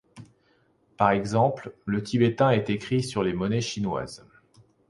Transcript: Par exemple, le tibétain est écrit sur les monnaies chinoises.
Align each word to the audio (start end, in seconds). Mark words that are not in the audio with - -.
Par 0.97 1.11
exemple, 1.11 1.75
le 1.85 2.01
tibétain 2.01 2.49
est 2.49 2.71
écrit 2.71 3.03
sur 3.03 3.21
les 3.21 3.33
monnaies 3.33 3.61
chinoises. 3.61 4.25